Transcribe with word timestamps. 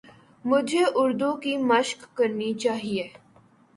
مجھے 0.45 0.83
اردو 1.01 1.31
کی 1.43 1.53
مَشق 1.69 1.99
کرنی 2.17 2.51
چاہیے 2.63 3.07